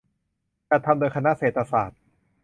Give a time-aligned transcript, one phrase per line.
[0.69, 1.99] จัดทำโดยคณะเศรษฐศาสตร์